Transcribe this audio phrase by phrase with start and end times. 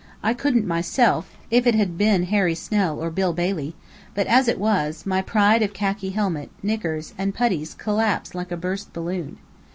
[0.23, 3.75] I couldn't myself, if it had been Harry Snell or Bill Bailey;
[4.15, 8.57] but as it was, my pride of khaki helmet, knickers, and puttees collapsed like a
[8.57, 9.37] burst balloon.